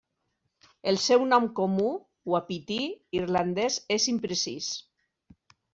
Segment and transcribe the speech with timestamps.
[0.91, 1.91] El seu nom comú
[2.33, 2.81] uapití
[3.21, 4.77] irlandès és imprecís.